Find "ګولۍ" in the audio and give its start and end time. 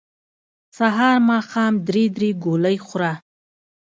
2.43-2.77